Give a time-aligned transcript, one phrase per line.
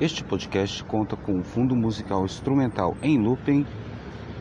[0.00, 3.66] Este podcast conta com um fundo musical instrumental em looping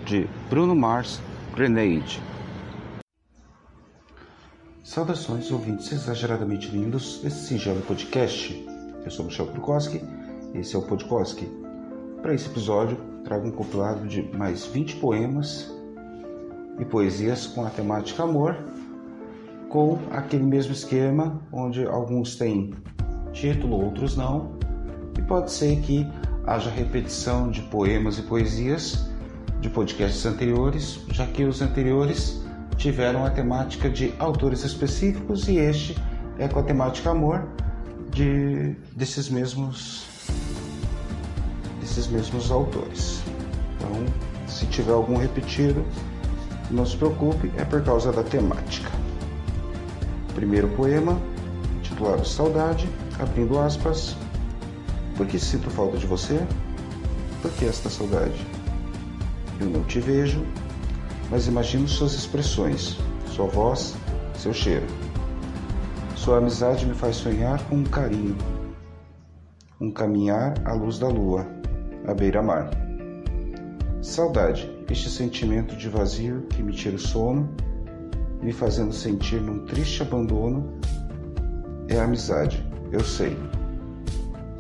[0.06, 1.20] de Bruno Mars
[1.56, 2.21] Grenade.
[4.83, 8.54] Saudações ouvintes exageradamente lindos desse singelo podcast.
[9.04, 9.99] Eu sou Michel Krukowski
[10.54, 11.49] e esse é o Podkoski.
[12.21, 15.74] Para esse episódio, trago um compilado de mais 20 poemas
[16.80, 18.55] e poesias com a temática amor,
[19.70, 22.76] com aquele mesmo esquema onde alguns têm
[23.34, 24.56] título, outros não,
[25.18, 26.08] e pode ser que
[26.46, 29.10] haja repetição de poemas e poesias
[29.60, 32.41] de podcasts anteriores, já que os anteriores
[32.78, 35.98] tiveram a temática de autores específicos e este
[36.38, 37.48] é com a temática amor
[38.12, 40.05] de desses mesmos
[41.80, 43.22] desses mesmos autores.
[43.76, 44.05] Então,
[44.46, 45.84] se tiver algum repetido,
[46.70, 48.91] não se preocupe, é por causa da temática.
[50.36, 51.20] Primeiro poema,
[51.82, 52.88] titulado Saudade,
[53.20, 54.16] abrindo aspas.
[55.17, 56.39] Por que sinto falta de você?
[57.41, 58.46] Por que esta saudade?
[59.59, 60.46] Eu não te vejo,
[61.32, 63.96] mas imagino suas expressões, sua voz,
[64.35, 64.85] seu cheiro.
[66.15, 68.37] Sua amizade me faz sonhar com um carinho,
[69.81, 71.47] um caminhar à luz da lua,
[72.05, 72.69] à beira-mar.
[74.03, 77.49] Saudade, este sentimento de vazio que me tira o sono,
[78.39, 80.79] me fazendo sentir num triste abandono,
[81.87, 83.35] é a amizade, eu sei.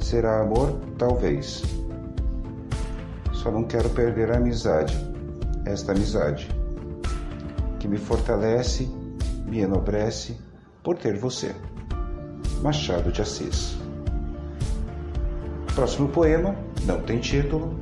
[0.07, 0.79] Será amor?
[0.97, 1.61] Talvez.
[3.33, 4.95] Só não quero perder a amizade,
[5.65, 6.47] esta amizade,
[7.77, 8.87] que me fortalece,
[9.45, 10.37] me enobrece
[10.81, 11.53] por ter você.
[12.61, 13.77] Machado de Assis.
[15.75, 16.55] Próximo poema,
[16.85, 17.77] não tem título,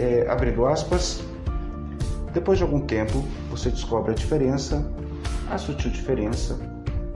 [0.00, 1.20] é, abrindo aspas,
[2.34, 4.84] depois de algum tempo você descobre a diferença,
[5.48, 6.58] a sutil diferença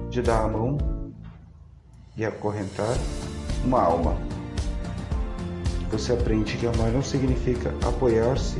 [0.08, 0.78] de dar a mão
[2.16, 2.94] e acorrentar
[3.64, 4.16] uma alma.
[5.90, 8.58] Você aprende que amar não significa apoiar-se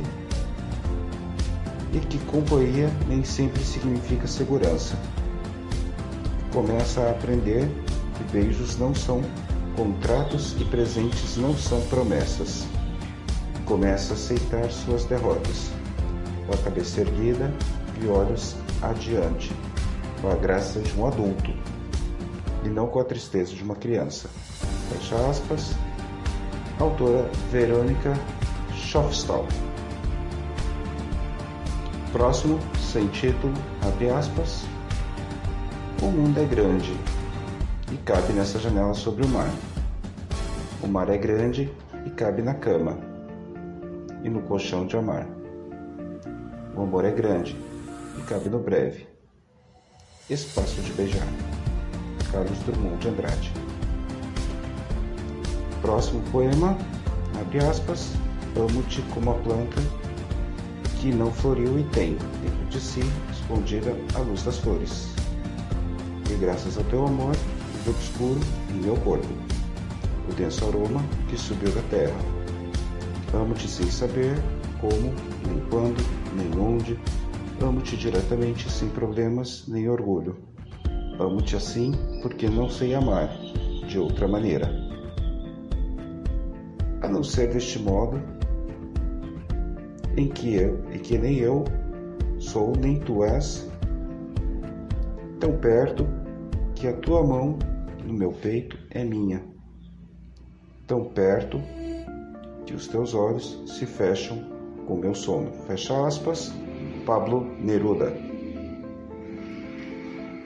[1.91, 4.95] e que companhia nem sempre significa segurança.
[6.53, 7.67] Começa a aprender
[8.17, 9.21] que beijos não são
[9.75, 12.65] contratos e presentes não são promessas.
[13.65, 15.71] Começa a aceitar suas derrotas,
[16.45, 17.51] com a cabeça erguida
[18.01, 19.51] e olhos adiante,
[20.21, 21.51] com a graça de um adulto
[22.63, 24.29] e não com a tristeza de uma criança.
[24.93, 25.75] Fecha aspas.
[26.79, 28.13] Autora Verônica
[28.73, 29.47] Schofstall.
[32.11, 33.53] Próximo, sem título,
[33.85, 34.65] abre aspas.
[36.01, 36.95] O mundo é grande
[37.91, 39.49] e cabe nessa janela sobre o mar.
[40.83, 41.71] O mar é grande
[42.05, 42.97] e cabe na cama
[44.23, 45.27] e no colchão de amar.
[46.75, 47.57] O amor é grande
[48.17, 49.07] e cabe no breve
[50.29, 51.27] espaço de beijar.
[52.31, 53.62] Carlos Drummond de Andrade.
[55.83, 56.77] Próximo poema,
[57.41, 58.13] abre aspas,
[58.55, 59.81] amo-te como a planta
[61.01, 65.09] que não floriu e tem dentro de si escondida a luz das flores.
[66.31, 67.35] E graças ao teu amor,
[67.85, 68.39] o obscuro
[68.69, 69.27] em meu corpo,
[70.29, 72.15] o denso aroma que subiu da terra.
[73.33, 74.41] Amo-te sem saber
[74.79, 75.13] como,
[75.45, 76.01] nem quando,
[76.33, 76.97] nem onde,
[77.61, 80.37] amo-te diretamente sem problemas nem orgulho.
[81.19, 81.91] Amo-te assim
[82.21, 83.27] porque não sei amar
[83.85, 84.82] de outra maneira
[87.13, 88.19] não ser deste modo,
[90.17, 91.63] em que eu, e que nem eu
[92.39, 93.69] sou nem tu és,
[95.39, 96.07] tão perto
[96.75, 97.57] que a tua mão
[98.03, 99.43] no meu peito é minha,
[100.87, 101.61] tão perto
[102.65, 104.51] que os teus olhos se fecham
[104.87, 105.51] com meu sono.
[105.67, 106.51] Fecha aspas,
[107.05, 108.11] Pablo Neruda.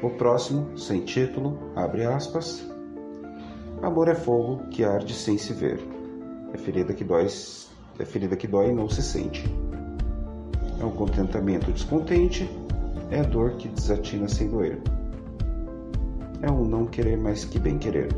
[0.04, 2.70] O próximo, sem título, abre aspas.
[3.82, 5.97] Amor é fogo que arde sem se ver.
[6.54, 7.28] É ferida que dói,
[8.00, 9.44] é ferida que dói e não se sente.
[10.80, 12.50] É um contentamento descontente,
[13.12, 14.80] é a dor que desatina sem doer.
[16.42, 18.10] É um não querer mais que bem querer.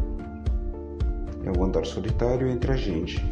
[1.44, 3.24] É o um andar solitário entre a gente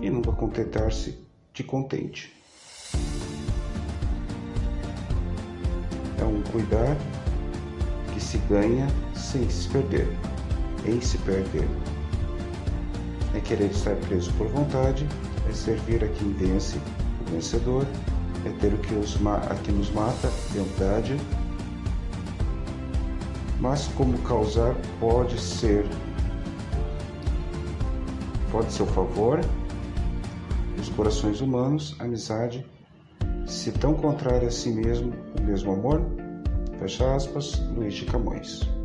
[0.00, 1.18] e nunca contentar-se
[1.52, 2.34] de contente.
[6.18, 6.96] É um cuidar
[8.14, 10.08] que se ganha sem se perder,
[10.86, 11.68] em se perder
[13.34, 15.06] é querer estar preso por vontade,
[15.48, 16.78] é servir a quem vence,
[17.20, 17.86] o vencedor,
[18.44, 21.16] é ter o que, os a que nos mata, verdade.
[23.60, 25.84] Mas como causar pode ser
[28.50, 29.40] pode ser o favor
[30.76, 32.66] dos corações humanos, amizade,
[33.46, 36.02] se tão contrário a si mesmo, o mesmo amor?
[36.78, 38.79] Fecha aspas, Luiz de Camões.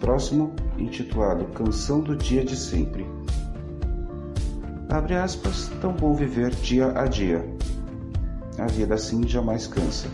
[0.00, 3.06] Próximo, intitulado Canção do Dia de Sempre.
[4.88, 7.46] Abre aspas, tão bom viver dia a dia.
[8.58, 10.08] A vida assim jamais cansa.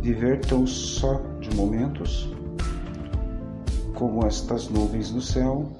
[0.00, 2.34] Viver tão só de momentos,
[3.94, 5.70] como estas nuvens no céu,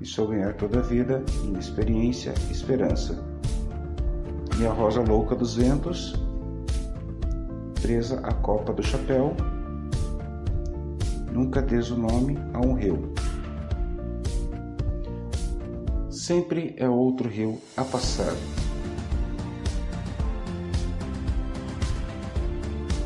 [0.00, 3.24] e ganhar toda a vida em experiência esperança.
[4.58, 6.12] E a rosa louca dos ventos,
[7.80, 9.36] presa à copa do chapéu,
[11.38, 13.14] nunca des o nome a um rio.
[16.10, 18.34] Sempre é outro rio a passar.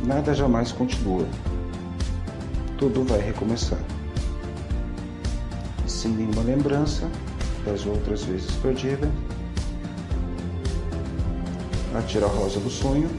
[0.03, 1.27] Nada jamais continua.
[2.79, 3.79] Tudo vai recomeçar.
[5.87, 7.11] Sem nenhuma lembrança
[7.67, 9.11] das outras vezes perdidas.
[11.95, 13.11] Atira a rosa do sonho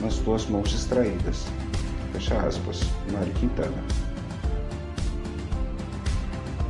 [0.00, 1.44] nas tuas mãos distraídas.
[2.20, 3.82] Fecha aspas, Mário Quintana.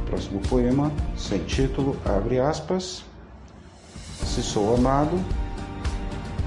[0.07, 3.05] Próximo poema, sem título, abre aspas.
[4.25, 5.19] Se sou amado,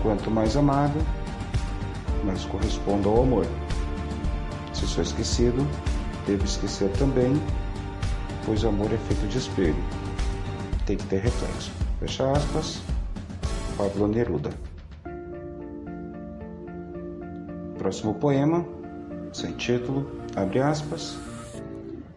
[0.02, 0.98] quanto mais amado,
[2.24, 3.46] mais correspondo ao amor.
[4.74, 5.68] Se sou esquecido,
[6.26, 7.34] devo esquecer também,
[8.46, 9.84] pois amor é feito de espelho.
[10.86, 11.74] Tem que ter reflexo.
[12.00, 12.82] Fecha aspas.
[13.78, 14.52] Pablo Neruda.
[17.78, 18.66] Próximo poema,
[19.34, 21.18] sem título, abre aspas.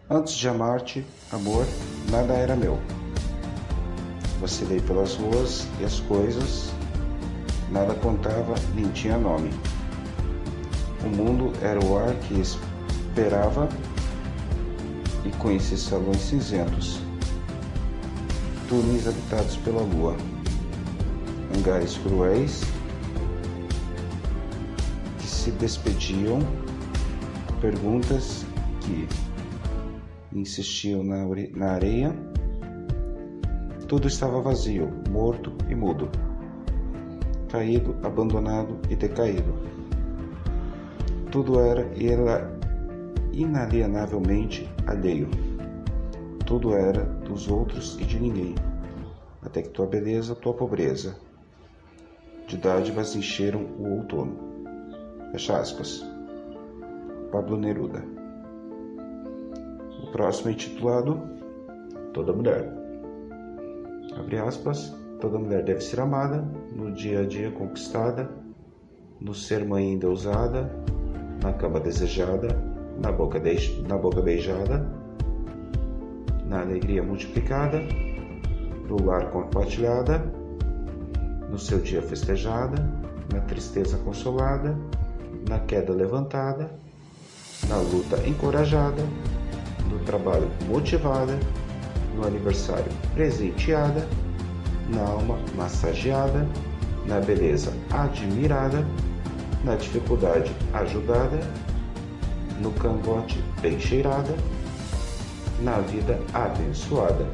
[0.09, 1.65] Antes de amar-te, amor,
[2.11, 2.79] nada era meu.
[4.39, 6.71] Vacilei pelas ruas e as coisas,
[7.71, 9.49] nada contava nem tinha nome.
[11.03, 13.67] O mundo era o ar que esperava
[15.25, 16.99] e conheci salões cinzentos,
[18.69, 20.15] túneis habitados pela lua,
[21.55, 22.61] hangares cruéis
[25.19, 26.39] que se despediam
[27.67, 28.45] perguntas
[28.79, 29.05] que
[30.31, 32.15] insistiam na, na areia.
[33.89, 36.09] Tudo estava vazio, morto e mudo,
[37.49, 39.53] caído, abandonado e decaído.
[41.29, 41.85] Tudo era
[43.33, 45.27] inalienavelmente alheio.
[46.45, 48.55] Tudo era dos outros e de ninguém,
[49.41, 51.17] até que tua beleza, tua pobreza,
[52.47, 54.37] de dádivas encheram o outono.
[55.33, 56.16] Fecha aspas.
[57.31, 58.03] Pablo Neruda.
[60.03, 61.19] O próximo é intitulado
[62.13, 62.73] Toda Mulher.
[64.17, 64.95] Abre aspas.
[65.19, 68.29] Toda mulher deve ser amada, no dia a dia conquistada,
[69.19, 70.07] no ser mãe ainda
[71.41, 72.49] na cama desejada,
[73.01, 73.81] na boca, de...
[73.87, 74.87] na boca beijada,
[76.45, 77.81] na alegria multiplicada,
[78.87, 80.23] no lar compartilhada,
[81.49, 82.77] no seu dia festejada,
[83.33, 84.77] na tristeza consolada,
[85.49, 86.69] na queda levantada,
[87.65, 89.03] na luta encorajada,
[89.89, 91.37] no trabalho motivada,
[92.15, 94.07] no aniversário presenteada,
[94.89, 96.47] na alma massageada,
[97.05, 98.85] na beleza admirada,
[99.63, 101.39] na dificuldade ajudada,
[102.61, 104.35] no cangote bem cheirada,
[105.61, 107.27] na vida abençoada,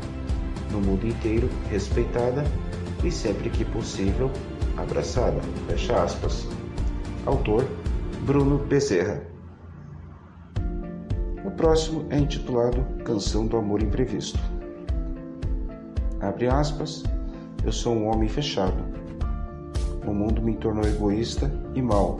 [0.71, 2.43] no mundo inteiro respeitada
[3.03, 4.31] e sempre que possível
[4.77, 5.39] abraçada.
[5.67, 6.47] Fecha aspas.
[7.25, 7.65] Autor
[8.25, 9.32] Bruno Bezerra
[11.53, 14.39] próximo é intitulado Canção do Amor Imprevisto.
[16.19, 17.03] Abre aspas,
[17.63, 18.83] eu sou um homem fechado.
[20.05, 22.19] O mundo me tornou egoísta e mau.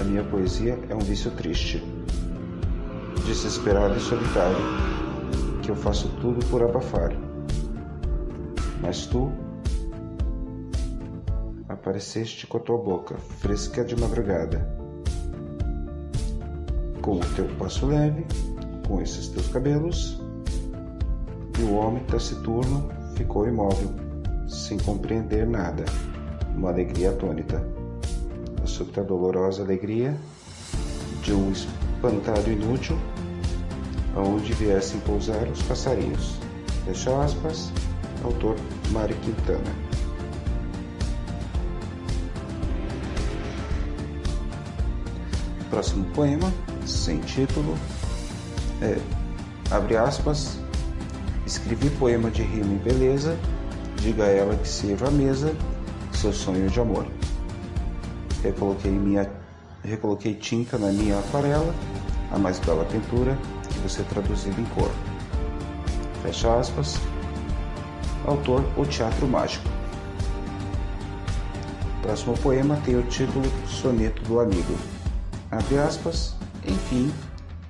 [0.00, 1.82] A minha poesia é um vício triste,
[3.24, 4.56] desesperado e solitário,
[5.62, 7.12] que eu faço tudo por abafar.
[8.80, 9.32] Mas tu
[11.68, 14.75] apareceste com a tua boca, fresca de madrugada
[17.06, 18.26] com o teu passo leve,
[18.88, 20.20] com esses teus cabelos.
[21.56, 23.94] E o homem taciturno ficou imóvel,
[24.48, 25.84] sem compreender nada,
[26.56, 27.64] uma alegria atônita.
[28.62, 30.18] A súbita dolorosa alegria
[31.22, 32.98] de um espantado inútil,
[34.16, 36.40] aonde viessem pousar os passarinhos.
[36.84, 37.70] Fecha aspas,
[38.24, 38.56] autor
[38.90, 39.86] Mário Quintana.
[45.70, 46.52] Próximo poema
[46.86, 47.76] sem título,
[48.80, 48.98] é,
[49.70, 50.58] abre aspas,
[51.46, 53.36] escrevi poema de rima e beleza,
[54.00, 55.54] diga a ela que sirva a mesa,
[56.12, 57.06] seu sonho de amor.
[58.42, 59.30] Recoloquei, minha,
[59.82, 61.74] recoloquei tinta na minha aquarela,
[62.32, 63.36] a mais bela pintura
[63.68, 64.90] que você traduziu em cor.
[66.22, 66.98] Fecha aspas.
[68.24, 69.68] Autor O Teatro Mágico.
[72.02, 74.76] Próximo poema tem o título Soneto do Amigo.
[75.50, 76.35] Abre aspas.
[76.66, 77.12] Enfim,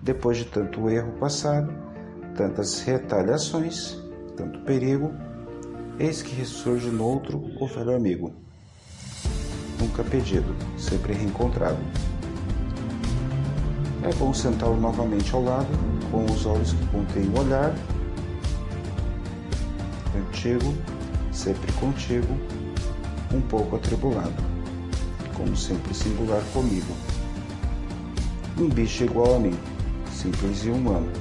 [0.06, 1.72] Depois de tanto erro passado,
[2.36, 3.98] tantas retaliações,
[4.36, 5.12] tanto perigo,
[5.98, 8.32] eis que ressurge noutro o velho amigo.
[9.80, 11.78] Nunca pedido, sempre reencontrado.
[14.04, 15.66] É bom sentá-lo novamente ao lado,
[16.12, 17.74] com os olhos que contêm o olhar
[20.16, 20.72] antigo,
[21.32, 22.32] sempre contigo,
[23.34, 24.40] um pouco atribulado,
[25.34, 26.94] como sempre singular comigo.
[28.58, 29.54] Um bicho igual a mim,
[30.10, 31.12] simples e humano,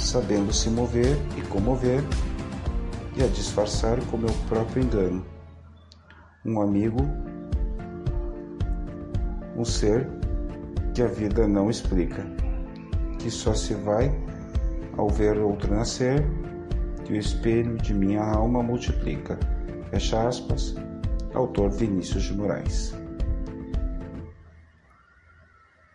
[0.00, 2.02] sabendo se mover e comover,
[3.16, 5.24] e a disfarçar com meu próprio engano.
[6.44, 6.98] Um amigo,
[9.56, 10.08] um ser
[10.92, 12.26] que a vida não explica,
[13.20, 14.12] que só se vai
[14.96, 16.20] ao ver outro nascer,
[17.04, 19.38] que o espelho de minha alma multiplica.
[19.90, 20.74] Fecha aspas,
[21.32, 23.01] autor Vinícius de Moraes.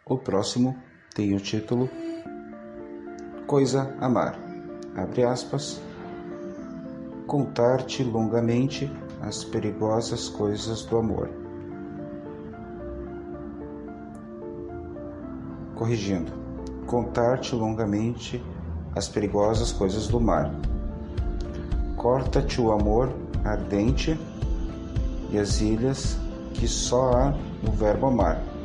[0.10, 0.74] O próximo
[1.14, 1.90] tem o título
[3.46, 4.40] Coisa Amar.
[4.96, 5.82] Abre aspas.
[7.26, 8.90] Contar-te longamente
[9.22, 11.30] as perigosas coisas do amor.
[15.76, 16.32] Corrigindo.
[16.86, 18.42] Contar-te longamente
[18.96, 20.50] as perigosas coisas do mar.
[21.98, 24.18] Corta-te o amor ardente
[25.30, 26.18] e as ilhas
[26.54, 28.57] que só há no verbo amar.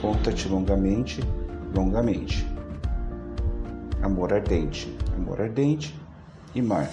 [0.00, 1.20] Conta-te longamente,
[1.74, 2.46] longamente.
[4.00, 5.92] Amor ardente, amor ardente
[6.54, 6.88] e mar.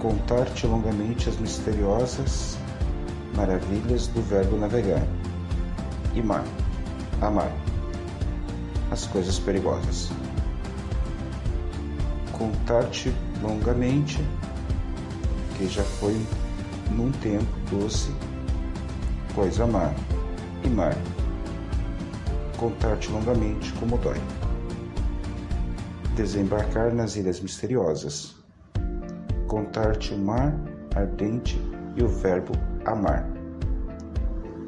[0.00, 2.58] Contar-te longamente as misteriosas
[3.36, 5.06] maravilhas do verbo navegar.
[6.16, 6.44] E mar,
[7.20, 7.52] amar.
[8.90, 10.10] As coisas perigosas.
[12.32, 14.18] Contar-te longamente
[15.56, 16.20] que já foi
[16.90, 18.10] num tempo doce,
[19.32, 19.94] coisa amar
[20.64, 20.96] e mar.
[22.60, 24.20] Contar-te longamente como dói.
[26.14, 28.36] Desembarcar nas ilhas misteriosas.
[29.46, 30.54] Contar-te o mar
[30.94, 31.58] ardente
[31.96, 32.52] e o verbo
[32.84, 33.26] amar.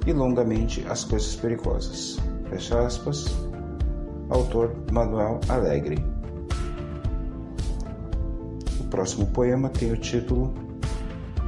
[0.06, 2.16] E longamente as coisas perigosas.
[2.48, 3.26] Fecha aspas.
[4.30, 6.02] Autor Manuel Alegre.
[8.80, 10.54] O próximo poema tem o título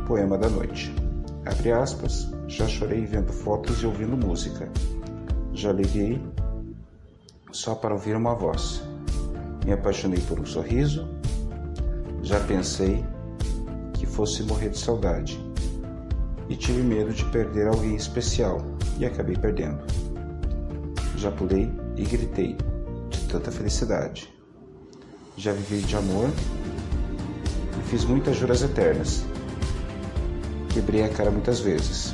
[0.06, 0.94] Poema da Noite.
[1.46, 4.70] Abre aspas, já chorei vendo fotos e ouvindo música.
[5.54, 6.20] Já liguei
[7.52, 8.82] só para ouvir uma voz.
[9.64, 11.08] Me apaixonei por um sorriso.
[12.22, 13.04] Já pensei
[13.94, 15.38] que fosse morrer de saudade.
[16.48, 18.58] E tive medo de perder alguém especial
[18.98, 19.82] e acabei perdendo.
[21.16, 22.56] Já pulei e gritei
[23.08, 24.28] de tanta felicidade.
[25.36, 26.28] Já vivi de amor
[27.80, 29.24] e fiz muitas juras eternas
[30.74, 32.13] Quebrei a cara muitas vezes.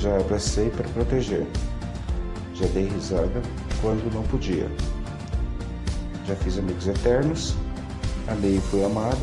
[0.00, 1.46] Já abracei para proteger.
[2.54, 3.42] Já dei risada
[3.80, 4.70] quando não podia.
[6.26, 7.54] Já fiz amigos eternos.
[8.28, 9.18] Amei e fui amado,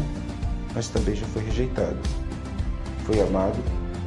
[0.73, 1.97] mas também já fui rejeitado.
[3.05, 3.57] Fui amado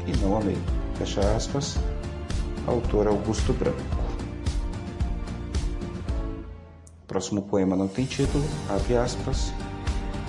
[0.06, 0.58] e não amei.
[0.96, 1.78] Fecha aspas.
[2.66, 3.98] Autor Augusto Branco.
[7.06, 9.52] Próximo poema não tem título, abre aspas.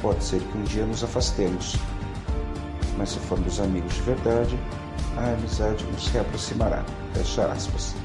[0.01, 1.75] Pode ser que um dia nos afastemos,
[2.98, 4.58] mas se formos amigos de verdade,
[5.19, 6.83] a amizade nos reaproximará.
[7.13, 7.95] Fecha aspas.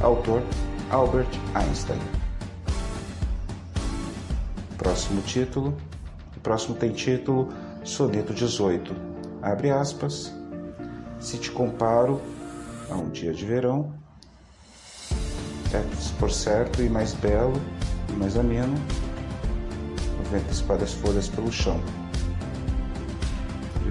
[0.00, 0.42] Autor
[0.90, 1.98] Albert Einstein.
[4.78, 5.76] Próximo título.
[6.36, 7.48] O próximo tem título
[7.84, 8.94] Soneto 18.
[9.42, 10.32] Abre aspas.
[11.18, 12.20] Se te comparo
[12.88, 13.92] a um dia de verão,
[15.72, 15.82] é
[16.18, 17.60] por certo e mais belo
[18.08, 18.74] e mais ameno,
[20.18, 21.78] o vento espalha as folhas pelo chão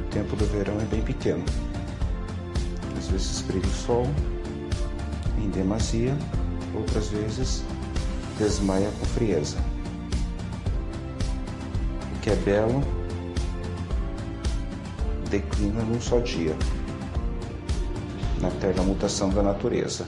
[0.09, 1.45] tempo do verão é bem pequeno.
[3.09, 4.05] Vezes brilha o sol
[5.37, 6.15] em demasia,
[6.75, 7.63] outras vezes
[8.37, 9.57] desmaia com frieza.
[12.15, 12.83] O que é belo
[15.29, 16.55] declina num só dia,
[18.41, 20.05] na eterna mutação da natureza.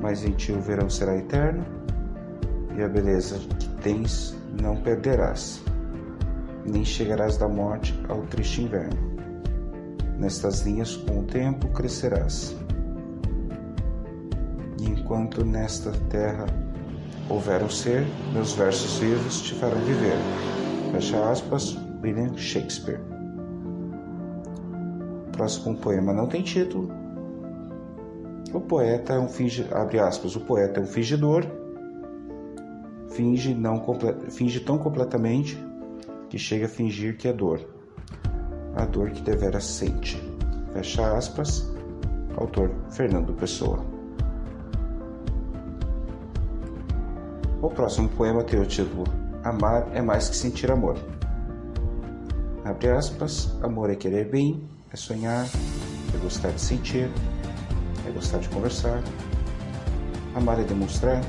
[0.00, 1.64] Mas em ti o verão será eterno
[2.76, 5.62] e a beleza que tens não perderás
[6.64, 9.13] nem chegarás da morte ao triste inverno.
[10.24, 12.56] Nestas linhas, com o tempo, crescerás.
[14.80, 16.46] E enquanto nesta terra
[17.28, 20.16] houver um ser, meus versos vivos te farão viver.
[20.92, 23.02] Fecha aspas, William Shakespeare.
[25.32, 26.88] Próximo poema não tem título.
[28.50, 31.44] O poeta é um finge, abre aspas, o poeta é um fingidor,
[33.10, 33.84] finge, não,
[34.30, 35.62] finge tão completamente
[36.30, 37.60] que chega a fingir que é dor,
[38.76, 40.20] a dor que devera sente.
[40.72, 41.72] Fecha aspas.
[42.36, 43.84] Autor Fernando Pessoa.
[47.62, 49.04] O próximo poema tem o título
[49.44, 50.96] Amar é mais que sentir amor.
[52.64, 55.46] Abre aspas, amor é querer bem, é sonhar,
[56.14, 57.10] é gostar de sentir,
[58.06, 59.02] é gostar de conversar.
[60.34, 61.22] Amar é demonstrar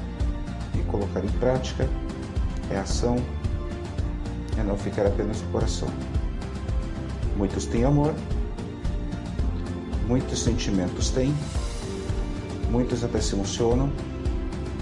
[0.74, 1.90] e é colocar em prática,
[2.72, 3.18] é ação,
[4.58, 5.90] é não ficar apenas no coração.
[7.36, 8.14] Muitos têm amor,
[10.08, 11.34] muitos sentimentos têm,
[12.72, 13.92] muitos até se emocionam,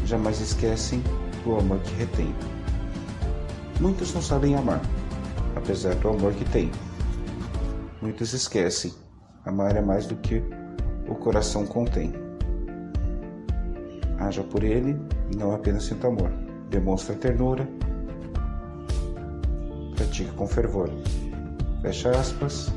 [0.05, 1.01] jamais esquecem
[1.43, 2.33] do amor que retém.
[3.79, 4.81] Muitos não sabem amar,
[5.55, 6.69] apesar do amor que têm.
[8.01, 8.93] Muitos esquecem,
[9.45, 10.43] amar é mais do que
[11.07, 12.13] o coração contém.
[14.19, 14.95] Haja por ele
[15.31, 16.31] e não apenas sinta amor.
[16.69, 17.67] Demonstra ternura,
[19.95, 20.89] pratique com fervor.
[21.84, 22.72] Fecha aspas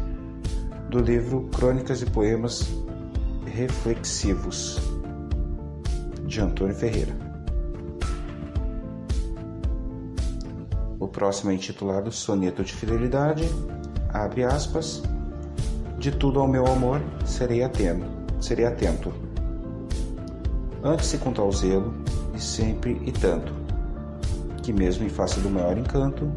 [0.91, 2.69] do livro Crônicas e Poemas
[3.47, 4.81] Reflexivos
[6.27, 7.17] de Antônio Ferreira.
[10.99, 13.45] O próximo é intitulado Soneto de Fidelidade.
[14.13, 15.05] Abre aspas.
[15.99, 18.07] De tudo ao meu amor serei atento,
[18.41, 19.15] serei atento.
[20.83, 21.95] Antes se com tal zelo,
[22.35, 23.53] e sempre e tanto,
[24.65, 26.29] que mesmo em face do maior encanto,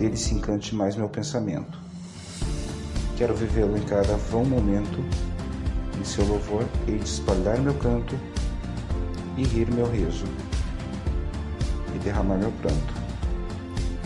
[0.00, 1.78] dele se encante mais meu pensamento.
[3.18, 5.04] Quero vivê-lo em cada vão momento,
[6.00, 8.18] em seu louvor hei de espalhar meu canto
[9.36, 10.24] e rir meu riso,
[11.94, 12.94] e derramar meu pranto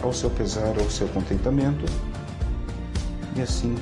[0.02, 1.84] ao seu pesar ou seu contentamento,
[3.36, 3.76] e assim,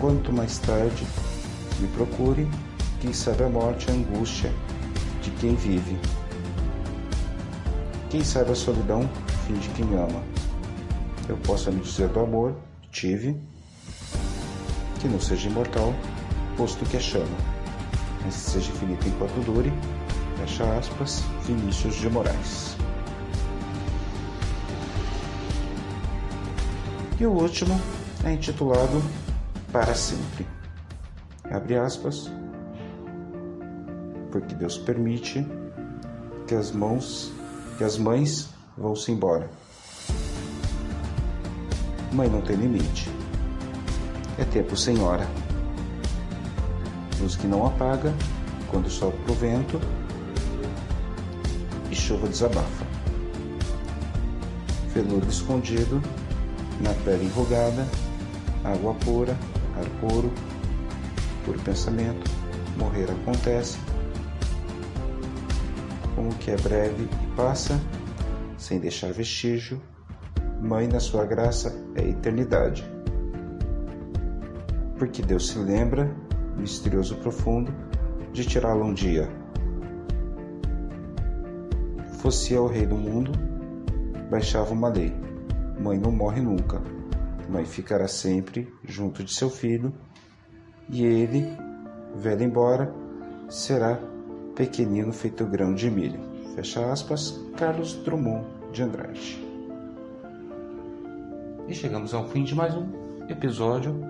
[0.00, 1.06] quanto mais tarde
[1.78, 2.50] me procure,
[3.00, 4.52] quem sabe a morte e a angústia
[5.22, 5.96] de quem vive.
[8.10, 9.08] Quem sabe a solidão,
[9.46, 10.35] fim de quem ama.
[11.28, 12.54] Eu posso me dizer do amor,
[12.92, 13.36] tive,
[15.00, 15.92] que não seja imortal,
[16.56, 17.36] posto que é chama,
[18.24, 19.72] mas seja infinito enquanto dure,
[20.38, 22.76] fecha aspas, Vinícius de Moraes.
[27.18, 27.80] E o último
[28.24, 29.02] é intitulado
[29.72, 30.46] Para Sempre.
[31.50, 32.30] Abre aspas.
[34.30, 35.46] Porque Deus permite
[36.46, 37.32] que as mãos,
[37.78, 39.50] que as mães vão-se embora.
[42.12, 43.10] Mãe não tem limite.
[44.38, 45.26] É tempo sem hora.
[47.20, 48.12] Luz que não apaga
[48.68, 49.80] quando sopra o vento
[51.90, 52.86] e chuva desabafa.
[54.92, 56.02] Veludo escondido
[56.80, 57.86] na pele enrugada,
[58.64, 59.36] água pura,
[59.76, 60.32] ar puro,
[61.44, 62.30] puro pensamento,
[62.76, 63.78] morrer acontece,
[66.14, 67.80] como que é breve e passa,
[68.58, 69.80] sem deixar vestígio,
[70.66, 72.84] Mãe na sua graça é eternidade.
[74.98, 76.10] Porque Deus se lembra,
[76.56, 77.72] misterioso profundo,
[78.32, 79.28] de tirá-lo um dia.
[82.18, 83.30] Fosse eu o rei do mundo,
[84.28, 85.14] baixava uma lei
[85.78, 86.80] Mãe não morre nunca.
[87.48, 89.92] Mãe ficará sempre junto de seu filho,
[90.88, 91.46] e ele,
[92.14, 92.92] velho embora,
[93.48, 94.00] será
[94.54, 96.18] pequenino feito grão de milho.
[96.54, 99.45] Fecha aspas, Carlos Drummond de Andrade.
[101.68, 102.86] E chegamos ao fim de mais um
[103.28, 104.00] episódio.